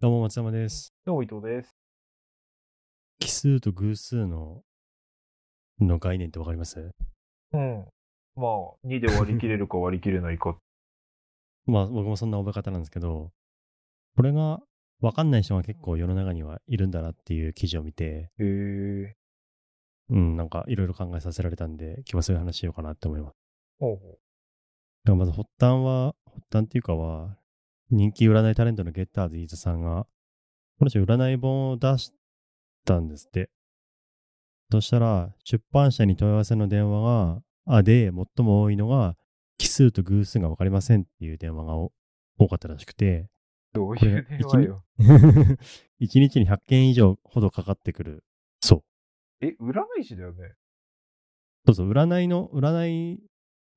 [0.00, 0.94] どうも松山です。
[1.04, 1.76] どうも伊藤です。
[3.18, 4.62] 奇数と偶数の
[5.78, 6.78] の概念ってわかります？
[7.52, 7.84] うん。
[8.34, 10.56] まあ、2で割り切れるか割り切れないか。
[11.66, 13.30] まあ僕もそんな覚え方なんですけど、
[14.16, 14.62] これが
[15.02, 19.16] わかんない人が結構世の中にはいるんだなっていう記事を見て、へえ。
[20.08, 23.36] うん、なんかいろいろ考えさせられたんで、今日はそういう話しようかなって思います。
[23.78, 24.18] ほうほだか
[25.04, 27.36] らまず発端は、発端っていうかは、
[27.90, 30.06] 人気占いタレントのゲッターズ飯田さんが、
[30.78, 32.12] この人占い本を出し
[32.84, 33.50] たんですって。
[34.70, 39.16] そしたら、出版社に問い合わせの電話が、あ、で、最も多いのが、
[39.58, 41.92] 奇数と偶数が分かりませんっていう電話がお
[42.38, 43.28] 多かったらしくて、
[43.72, 44.84] どういう電話よ。
[44.98, 45.58] 1
[46.00, 48.24] 日に100件以上ほどかかってくる。
[48.60, 48.84] そ
[49.42, 49.46] う。
[49.46, 50.54] え、占い師だよね。
[51.66, 53.22] そうそう、占いの、占い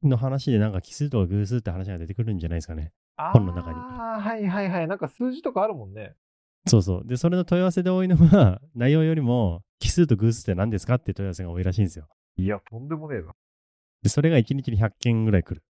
[0.04, 2.94] の話でなんか奇数とか偶数って話が出てくるんじゃないですかね。
[3.18, 4.88] 本の中にああ、はいはいはい。
[4.88, 6.16] なんか数字とかあるもんね。
[6.68, 7.08] そうそう。
[7.08, 12.08] で、それの問い合わせで多いのは、内容よりも、奇数と偶数って何ですかって問い合わせが多いらしいんですよ。
[12.38, 13.34] いや、とんでもねえな。
[14.02, 15.64] で、それが1日に100件ぐらい来る。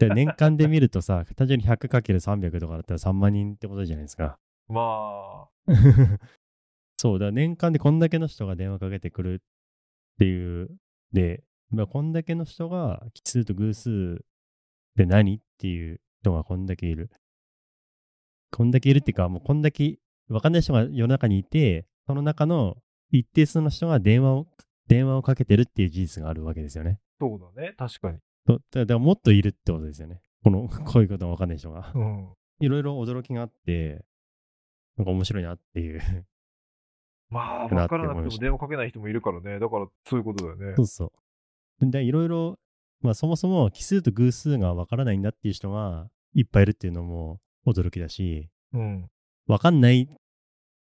[0.00, 4.38] で、年間で見るとさ、 単純に 100×300 とかだったら3万人ってことじゃないですか。
[4.68, 5.48] まあ、
[6.96, 9.38] そう、だから年間でこんだけの人が電話かけてくるっ
[10.18, 10.70] ていう。
[11.12, 14.24] で、まあ、こんだけの人が奇数と偶数っ
[14.96, 17.10] て何っていう人がこんだけいる。
[18.52, 22.76] こんだけいるっていうか、もうこんだけわかんない人が世の中にいて、その中の
[23.10, 24.46] 一定数の人が電話を、
[24.88, 26.98] 電話をかけてるっていう事実があるわけですよね。
[27.20, 27.74] そうだね。
[27.76, 28.18] 確かに。
[28.46, 30.20] だだからもっといるってことですよね。
[30.42, 31.92] この、 こういうことがわかんない人が。
[31.94, 32.32] うん。
[32.60, 34.04] いろいろ驚きがあって、
[34.96, 36.26] なんか面白いなっていう。
[37.30, 39.58] まあ、わからなくてたも電話かけない人もいるからね。
[39.58, 40.82] だから、そういうことだよねそ。
[40.82, 41.12] うそ
[41.80, 41.90] う。
[41.90, 42.58] で、いろいろ、
[43.02, 49.08] まあそもそも奇数と偶数がわからないんだっていう人がいっぱいいるっていうのも驚きだし、うん。
[49.46, 50.16] わかんないっ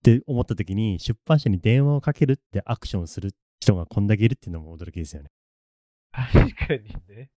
[0.04, 5.30] て思った時に出版社に電話をかけるってアクションをする人がこんだけいるっていうのも驚きですよね。
[6.12, 7.30] 確かにね。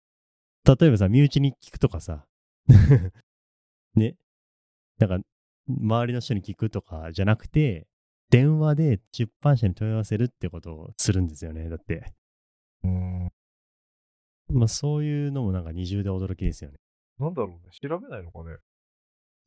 [0.66, 2.26] 例えばさ、身内に聞くとかさ、
[3.96, 4.16] ね。
[4.98, 5.20] なんか、
[5.68, 7.88] 周りの人に聞くとかじゃなくて、
[8.30, 11.70] 電話で出版社に問い合わせるってことをするんですよね。
[11.70, 12.14] だって。
[12.84, 13.32] うん。
[14.50, 16.78] まあそういうのもなんか二重で驚きですよね。
[17.20, 17.72] なんだろうね。
[17.72, 18.58] 調べないのかね。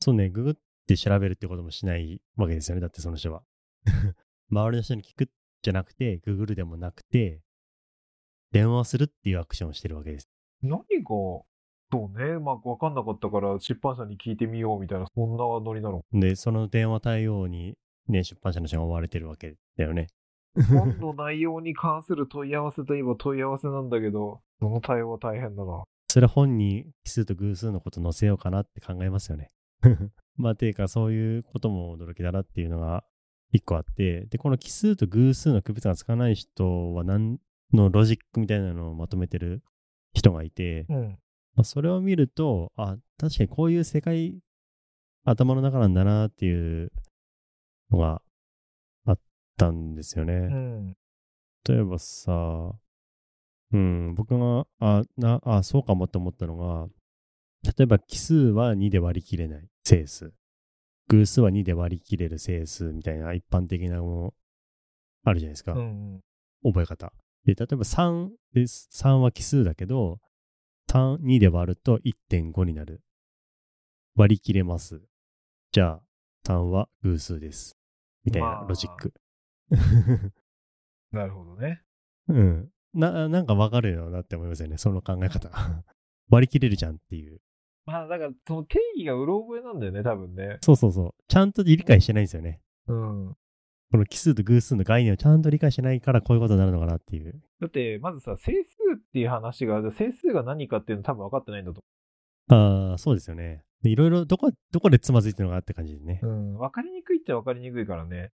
[0.00, 0.54] そうね、ググっ
[0.86, 2.80] て調べるってこともしないわけですよね。
[2.80, 3.42] だってその人は。
[4.50, 5.30] 周りの人に聞く
[5.62, 7.40] じゃなくて、ググるでもなくて、
[8.50, 10.28] 電話をするっていうアクションをしてるわけです。
[10.62, 11.46] 何が、そ
[11.92, 12.38] うね。
[12.38, 16.04] まあ、わかんなかったから、出版社に聞いてみようみたいな、そんなノリなの？
[16.12, 17.76] で、その電話対応に、
[18.08, 20.08] ね、出版社の人が追われてるわけだよね。
[20.68, 25.84] 本の内容に関する問い合わせといえば問い合わせなんだけど、その対応は大変だな。
[26.08, 29.50] それは本に奇数と偶数のこと載せようかなって考えますよね。
[30.36, 33.04] まあ、ていうか、そういうことも驚きだなっていうのが
[33.50, 37.38] 一個あって、で、この奇数と偶数の区別がつかない人は何
[37.72, 39.62] のロジックみたいなのをまとめてる
[40.12, 41.18] 人がいて、うん。
[41.54, 44.38] まあ、それを見ると、あ、確かにこういう世界、
[45.24, 46.92] 頭の中なんだなっていう
[47.90, 48.22] のが
[49.62, 50.34] たんですよね。
[50.34, 50.96] うん。
[51.68, 52.72] 例えばさ、
[53.72, 56.88] うん、僕が、あ、な、あ、そうかもって思ったのが、
[57.64, 60.32] 例えば奇数は2で割り切れない整数。
[61.08, 64.34] 偶数は2で割り切れる整数みたいな一般的なもの
[65.24, 65.72] あるじゃないですか。
[65.72, 66.20] うん。
[66.64, 67.12] 覚え方。
[67.44, 68.88] で、例えば3です。
[68.92, 70.18] 3は奇数だけど、
[70.90, 73.00] 3、2で割ると1.5になる。
[74.16, 75.00] 割り切れます。
[75.70, 76.02] じゃあ、
[76.46, 77.76] 3は偶数です。
[78.24, 79.14] みたいまあなロジック。
[81.12, 81.82] なるほどね。
[82.28, 82.70] うん。
[82.94, 84.78] な、なんかわかるよなって思いますよね。
[84.78, 85.50] その考え方。
[86.30, 87.40] 割り切れるじゃんっていう。
[87.84, 90.58] まあ、だから、その定義がうろ覚えなんだよね、多分ね。
[90.60, 91.14] そうそうそう。
[91.26, 92.60] ちゃんと理解してないんですよね。
[92.86, 93.36] うん。
[93.90, 97.42] この奇数と偶数の概念をちゃんと理解してないからこういうことになるのかなっていう。
[97.60, 101.82] だって、まずさ、整数っていう話が、整数が何かっていうの多分分かってないんだと
[102.48, 103.64] ああ、そうですよね。
[103.82, 106.20] でいろいろ、どこ、どこでつまずいてるのかなって感じでね。
[106.22, 106.34] 思う。
[106.34, 106.58] うん。
[106.58, 108.30] 分かりにくいっちゃ分かりにくいからね。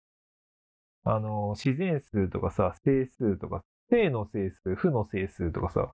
[1.08, 5.92] あの、自然数とかさ、整数とか、正の整数、負の整数とかさ。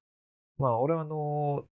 [0.57, 1.65] まあ、俺はあの、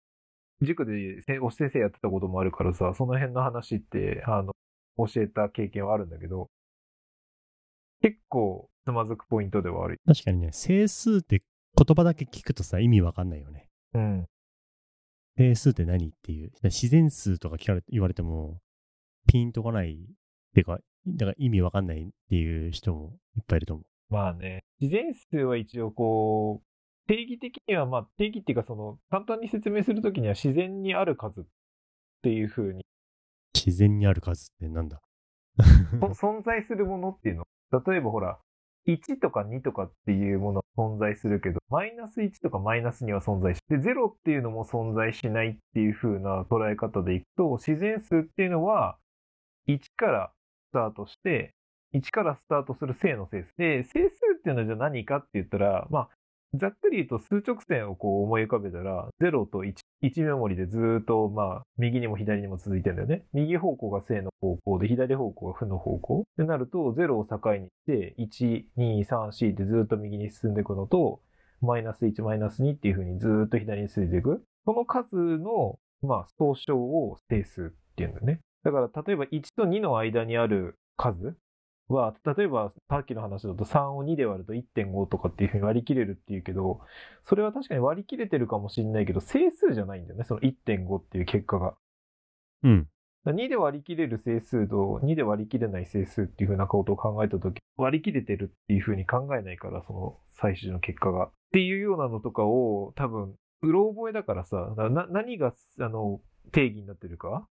[0.61, 4.53] 塾でせ推し先生やってたこともあるからさ、その辺の話って、あの、
[4.99, 6.51] 教えた経験はあるんだけど、
[8.03, 9.99] 結構つまずくポイントではある。
[10.07, 11.43] 確かにね、整数って
[11.77, 13.69] 言葉だけ聞くとさ、意味わかんないよね。
[13.95, 14.27] うん。
[15.39, 16.53] 整数って何っていう。
[16.65, 18.61] 自然数とか聞かれ言われても、
[19.27, 19.97] ピンとこないっ
[20.53, 23.87] ていうか、だから意味わかんないっていう人もいっぱいいると思う。
[24.13, 31.45] まあね、自然数は一応こう、定義的には、まあ定義っていうかその、簡単に説明するときには自然にある数っ
[32.23, 32.85] ていう風に。
[33.55, 35.01] 自然にある数ってなんだ？
[36.15, 37.45] そ存在するものっていうの？
[37.87, 38.39] 例えばほら、
[38.87, 48.99] 1とか2とかっていうもの存在するけど、マイナス1とかマイナス2は存在し、で、0っていうのも存在しないっていう風な捉え方でいくと、自然数っていうのは、
[49.69, 50.40] 1からス
[50.73, 51.55] タートして、
[51.95, 53.57] 1からスタートする正の整数。
[53.57, 56.09] で、整数っていうのはじゃあ何かって言ったら、まあ、
[56.55, 63.25] ざっくり言うと数直線をこう思い浮かべたら、0と 1, 1メモリでずっと、まあ、右にも左にも続いてるんだよね。
[63.33, 66.21] 右方向が正の方向で、左方向が負の方向。
[66.23, 71.21] ってなると、0を境にして、1、2、3、4ってずっと右に進んでいくのと、
[71.61, 74.43] マイナス1、マイナス2っていう風にずっと左に進んでいく。
[74.65, 78.41] その数の、まあ、総称を整数っていうんだよね。
[78.65, 81.37] だから、例えば1と2の間にある数
[81.89, 86.81] は、例えばさっきの話だと3を2で割ると1.5とかっていうふうに割り切れるっていうけど、
[87.25, 91.75] それは確かに割り切れてるかもしれないけど、整数じゃないんだよね、その1.5っていう結果が。
[92.63, 92.89] うん。
[93.27, 101.27] 2で割り切れる整数と2で割り切れない整数っていうふうなことを考えたとき、割り切れてるっていうふうに考えないから、その最終の結果が。
[101.27, 106.21] っていうようなのとかを多分、うろ覚えだからさ、な何があの
[106.53, 107.47] 定義になってるか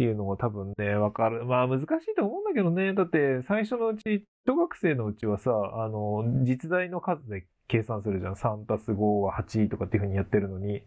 [0.00, 1.44] っていうのも多分ね、わかる。
[1.44, 1.86] まあ難しい
[2.16, 2.94] と思うんだけどね。
[2.94, 8.34] だって最初のうち、小学生のうちはさ、あの、実在の数で計算するじゃん。
[8.34, 10.82] 3たす5は8とかっていう風にやってるのに、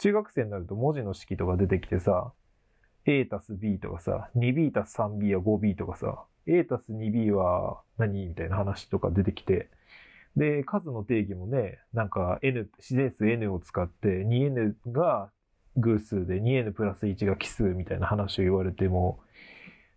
[0.00, 2.32] 中学生になると文字の式とか出てきてさ、
[3.04, 9.68] A たす B とかさ、2B たす 3B は 5B とかさ、A たす 2B は何みたいな話とか出てきて、
[10.36, 15.28] で、数の定義もね、なんか N、自然数 N を使って 2N が
[15.76, 19.20] 偶数で 2n プラス1が奇数みたいな話を言われても、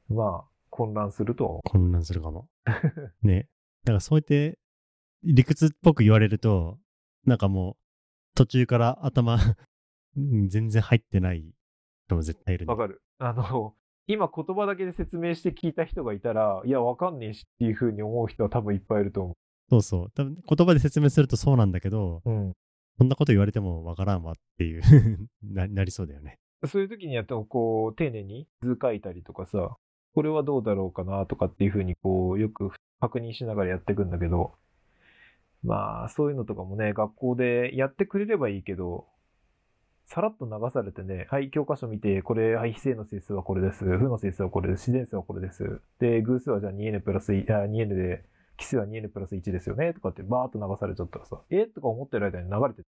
[0.09, 1.61] まあ、混乱すると。
[1.65, 2.47] 混乱するかも。
[3.21, 3.47] ね。
[3.83, 4.59] だからそうやって
[5.23, 6.77] 理屈っぽく言われると、
[7.25, 7.75] なんかもう
[8.35, 9.37] 途中から頭
[10.15, 11.43] 全然入ってない
[12.05, 12.71] 人も絶対いる、ね。
[12.71, 13.01] わかる。
[13.19, 13.73] あの、
[14.07, 19.35] 今言葉だけで説明して聞いた人がいたら、いや、わかんねえしっていうふうに思う人は多分いっぱいいると思う。
[19.69, 20.11] そうそう。
[20.11, 22.53] 多分言葉で説明するとそうなんだけど、うん、
[22.97, 24.81] そんなこと言われてもわからんわっていう
[25.43, 26.39] な、なりそうだよね。
[26.65, 29.77] そういう時にやっても、こう、丁寧に図書いたりとかさ、
[30.15, 34.55] これはどうだろうかなとかっていうふうに、こう、よく確認しながらやっていくんだけど、
[35.63, 39.05] まあ、そういうのとかもね、学校でやってくれればいいけど、
[40.05, 43.83] さらっと流されてね、はい、教科書見て、これ、はい、非正の整数はこれです。
[43.83, 44.89] 負の整数はこれです。
[44.89, 45.81] 自然数はこれです。
[45.99, 48.23] で、偶数はじゃあ 2n プラス、2n で
[48.57, 51.67] 奇数は 2n プラス1ですよねとかってバーっと流されちゃったらさ、え？
[51.67, 52.83] とか思ってる間に流れて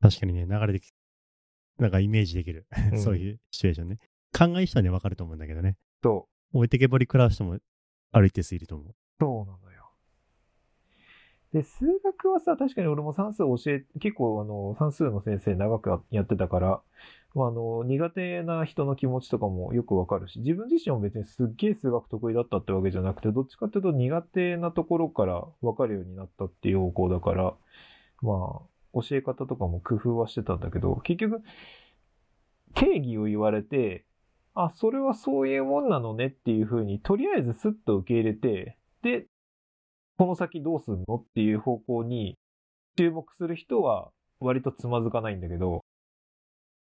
[0.00, 0.90] 確かにね、流れてき
[1.78, 2.66] なんかイメージできる。
[2.92, 3.98] うん、 そういうシチュエーションね。
[4.36, 5.76] 考え人はね、わかると思うんだけどね。
[6.02, 6.58] そう。
[6.58, 7.58] 置いてけぼり食らう人も
[8.12, 8.94] ある一定数いると思う。
[9.20, 9.90] そうなのよ。
[11.52, 16.82] で、数学はさ、確かに俺も算数教え、結構あの、算数の先生長くやってたから、ま
[17.44, 27.54] あ、あの、苦手な人の気持ちとかもよくわかるし、自分自身も別にすっげえ数学得意だったってわけじゃなくて、どっちかっていうと苦手なところからわかるようになったっていう方向だから、
[28.22, 28.62] ま
[28.94, 31.42] あ、教え方とかも工夫はしてたんだけど、結局、
[32.74, 34.04] 定義を言われて、
[34.54, 39.26] あ、それはそういうもんなのねっていうふうに、とりあえずスッと受け入れて、で、
[40.18, 42.38] この先どうすんのっていう方向に
[42.96, 44.10] 注目する人は
[44.40, 45.85] 割とつまずかないんだけど、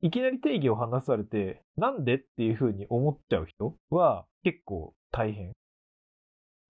[0.02, 5.52] いきなり定義を話されて、なんでっていう風に思っちゃう人は結構大変。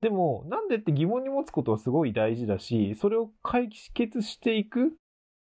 [0.02, 4.92] でも、なんでって疑問に持つことはすごい大事だし、それを解決していく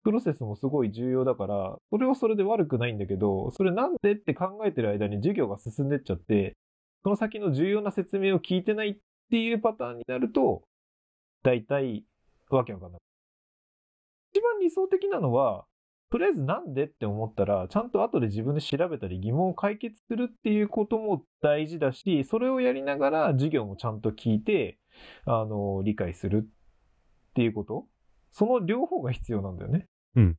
[0.04, 6.58] プロセスもすごい重要だから、それはそれで悪くないんだけど、それなんでって考えてる間に授業が進んでっちゃって、
[7.04, 8.98] その先の重要な説明を聞いてないっ
[9.32, 10.64] ていうパターンになると、
[11.44, 12.06] 大体、
[12.50, 13.02] わけわかんない。
[14.34, 15.66] 一番理想的なのは、
[16.12, 24.78] とりあえずなんでって思ったら、ちゃんと後で自分で調べたり疑問を解決するっていうことも大事だし、それをやりながら授業もちゃんと聞いて、
[25.26, 27.88] あの、理解するっていうこと
[28.34, 29.88] その両方が必要なんだよね。
[30.16, 30.38] うん。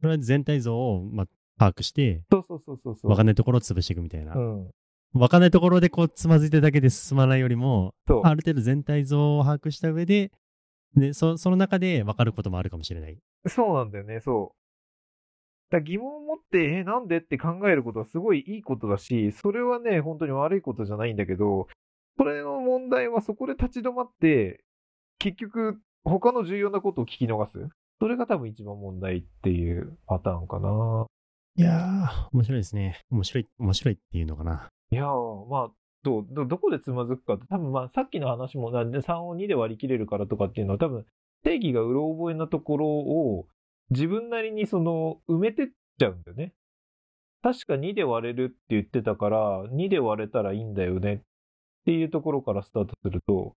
[0.00, 1.26] それは全体像を、ま、
[1.58, 3.10] 把握して、そうそうそうそうそう。
[3.10, 4.34] わかんないところを潰していくみたいな。
[4.34, 4.70] うん。
[5.14, 10.30] わかんないところでこうつまずいてるだけで進まないよりも、ある程度全体像を把握した上で、
[10.94, 13.18] で、そその中で分かることもあるかもしれない。
[13.46, 14.57] そうなんだよね、そう。
[15.70, 21.68] だ疑問を持って、え、なんでって考えることはすごいいいことだし、それはね、本当に悪いことじゃないんだけど、
[22.16, 24.64] これの問題はそこで立ち止まって、
[25.18, 27.68] 結局、他の重要なことを聞き逃す。
[28.00, 31.06] それが多分一番問題っていうパターンかな。
[31.56, 33.00] いやー、面白いですね。
[33.10, 34.68] 面白い、面白いっていうのかな。
[34.90, 35.70] いやー、まあ、
[36.02, 41.04] どど、どこでつまずくかって、多分まあさっきの話もなんで3を2で割り切れるからとかっていうのは多分
[41.42, 43.46] 定義がうろ覚えなところを
[43.90, 45.66] 自分なりにその埋めてっ
[45.98, 46.52] ちゃうんだよね。
[47.42, 51.18] 確か2で割れるって言ってたから、2で割れたらいいんだよねっ
[51.88, 53.54] っていうところからスタートすると、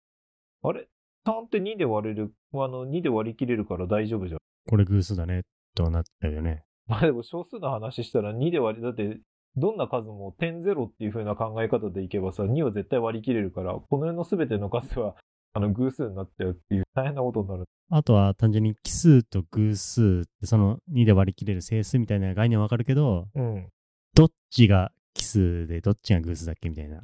[0.62, 0.88] あれ
[1.28, 4.40] ?3 って2で割れる、あの、2で割り切れるから大丈夫じゃん。
[4.70, 5.42] これ偶数だね、
[5.74, 6.64] となったよね。
[6.86, 9.20] まあでも少数の話したら2で割り、だって、
[9.56, 15.16] どんな数も点0っていう風な考え方でいけばさ、2は絶対割り切れるから、この世の全ての数は、
[15.54, 17.66] あの、偶数になっちゃうっていう大変なことになる。
[17.90, 23.68] あとは単純に奇数と偶数ってその2で割り切れる整数みたいな概念はわかるけど、うん。
[24.14, 27.02] どっちが奇数でどっちが偶数だっけみたいな。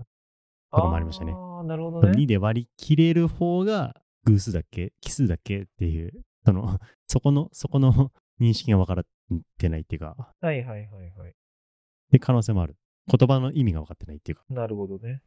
[0.75, 2.11] とこもありましたねああ、なるほどね。
[2.11, 6.11] 2で割り切れる方が偶数だっけ奇数だっけっていう、
[6.45, 9.05] その、 そこの、そこの認識が分からっ
[9.57, 11.35] てないっていうか、はいはいはいはい。
[12.11, 12.75] で、可能性もある。
[13.07, 15.21] 言葉の意味が分かってないっていうか、なるほどね。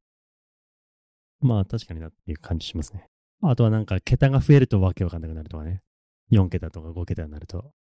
[1.41, 3.09] まあ確かになっていう感じしますね。
[3.43, 5.83] あとはなんか、桁が増えるとわけわかんなくなるとかね。
[6.33, 7.73] 4桁とか5桁になると。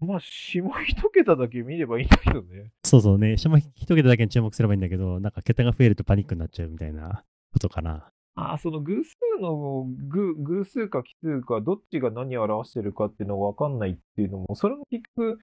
[0.00, 2.72] まあ、下一桁だけ見ればいいんだけどね。
[2.84, 8.10] そうそうね、下一桁だけに注目すればいいんだけど、なんか桁が増えるとパニックになっちゃうみたいなことかな。
[8.34, 15.38] ああ、その偶数の偶偶数か奇数か、どっちが何を表してるかっていうのがわかんないっていうのも、それも結局、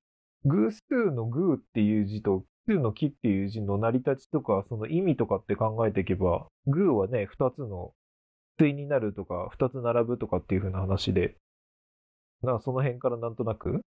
[0.45, 7.91] 偶数の偶っていう字と奇数の奇っていう字の成り立ちとか、その意味とかって考えていけば、偶はね、二つの
[8.57, 11.37] 対になるとか、二つ並ぶとかっていう風な話で、
[12.43, 13.81] だからその辺からなんとなく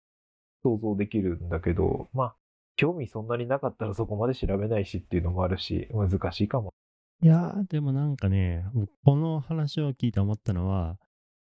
[0.63, 2.35] 想像できるんだけど、まあ、
[2.77, 6.73] 興味そんなになかったらそこまで調べないしっていうのもあるし、難しいかも。
[7.23, 10.97] いやー、でもなんかね、僕この話を聞いて思ったのは、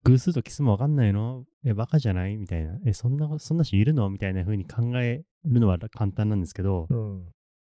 [0.04, 1.44] 偶数と奇数もわかんないの？
[1.64, 2.36] え、バカじゃない？
[2.36, 2.78] みたいな。
[2.86, 4.08] え、そんな、そんな人いるの？
[4.08, 7.28] みたいな風に考えるのは簡単なんですけど、うん。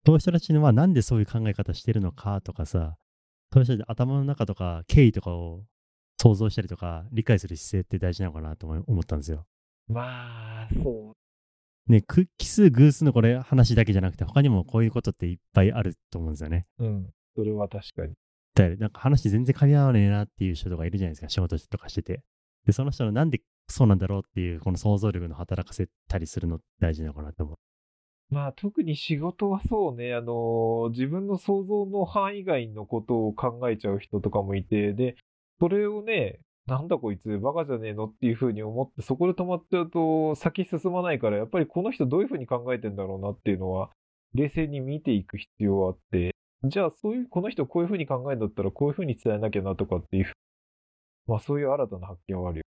[0.06, 2.96] そういう人たちはなんでそういう考え方してるのかとかさ、
[3.54, 5.64] そういう人たち頭の中とか経緯とかを
[6.22, 9.46] 想像したりとか理解する姿勢って大事なのかなと思ったんですよ。
[9.88, 16.68] まあ、そうね、く奇数偶数のこれ話だけじゃなくて他にもこういうことっていっぱいあると思うんですよね。
[16.78, 17.10] うん。
[17.36, 18.14] それは確かに。
[18.54, 22.22] だからなんか話全然噛み合わねえなっていう人とかいるじゃないですか、仕事とかしてて。
[22.66, 27.58] で、その人のなんでそうなんだろうっていうこの想像力の働かせたりするの大事なのかなと思う。
[28.30, 35.16] まあ、特に仕事はそうね、あの、自分の想像の範囲外のことを考えちゃう人とかもいて、で、
[35.60, 43.90] それをね、なんだこいつ、バカじゃねえのっていうふうに思って、そこで止まっちゃうと先進まないから、やっぱりこの人どういうふうに考えてんだろうなっていうのは、
[44.36, 50.32] 冷静に見ていく必要はあって、じゃあそういう、この人こういうふうに考えるんだったらこういうふうに伝えなきゃなとかっていう、
[51.26, 52.64] まあそういう新たな発見はあるよ。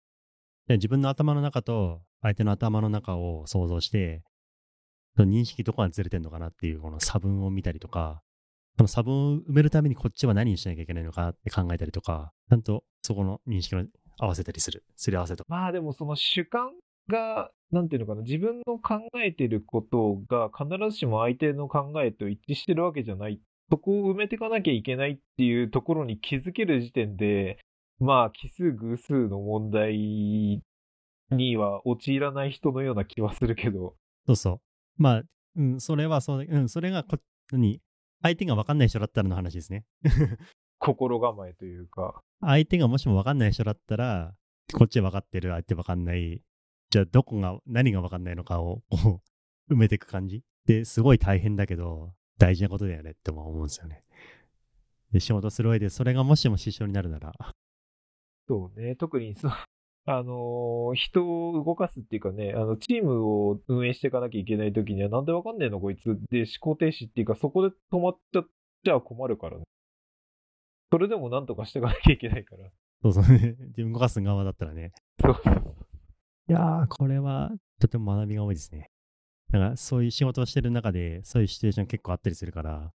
[0.69, 4.23] 自分の頭の中と相手の頭の中を想像して、
[5.19, 8.23] 認識どこがずれてんのかなっていうこの差分を見たりとか、
[8.77, 13.85] その差分を埋めるためにこっちは何をしなきゃいけないのかって考えたりとか、ちゃんとそこの認識を
[14.19, 14.85] 合わせたりする。
[14.97, 15.55] すり合わせとか。
[15.55, 16.71] まあでもその主観
[17.09, 23.41] が、なんていうのかな、自分の考えてることが必ずしも相手の考えと一致してるわけじゃない。
[23.71, 27.59] そこを埋めていかなきゃいけないっていうところに気づける時点で、
[27.99, 30.63] まあ奇数偶数の問題
[31.31, 33.95] には陥らない人のような気はするけど、
[34.27, 34.61] そうそう。
[34.97, 35.23] まあ、
[35.57, 37.19] うん、それはそう、うん、それがこ
[37.53, 37.81] に、
[38.23, 39.85] 相手が分かんない人だったらの話ですね。
[40.79, 44.35] 心構えというか、相手がもしも分かんない人だったら、
[44.75, 46.43] こっちは分かってる、相手分かんない。
[46.91, 49.21] じゃあ、どこが、何が分かんないのかを、こ
[49.69, 54.05] う、埋めていく感じで、すごい大変だけど、大事なことだよねっても思うんですよね。
[55.13, 57.33] で、仕事する上で、それがもしも支障になるなら、
[58.49, 59.55] そうね、特にその、
[60.05, 68.47] あのー人を動かすっていうかね、あの、チームを運営していかなきゃいけないときには、なんでわかんねえのこいつで思考停止っていうか、そこで止まっちゃっ
[68.85, 69.65] ちゃ困るからね。
[70.91, 72.69] それでもなんとかしていかなきゃいけないから。
[73.03, 74.93] そうそうね、自分動かす側だったらね。
[75.21, 75.55] そうそう。
[76.49, 78.91] いやー、これは、とても学びが多いですね。
[79.53, 82.93] だから、そういう仕事をしてる中で、そういうシチュエーション結構あったりするから、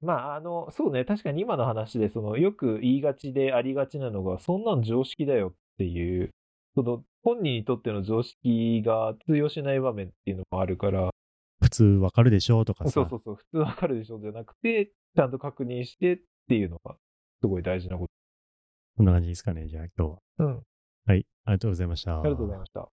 [0.00, 6.30] まあ、あの、そうね、確かに今の話で、その、よく言いがちでありがちなのが、そんなん常識だよっていう、
[6.74, 11.10] その、本人にとっての常識が通用しない場面っていうのもあるから、
[11.62, 16.18] 普通わかるでしょうとかさ、そうそうそう、普通わかるでしょじゃなくて、ちゃんと確認してっ
[16.48, 16.96] ていうのが、
[17.40, 18.06] すごい大事なこ
[18.96, 20.16] そんな感じですかね、じゃあ今日は。
[20.16, 20.22] と。
[20.38, 20.62] うん。
[21.06, 22.20] はい、ありがとうございました。
[22.20, 22.88] ありがとうございました。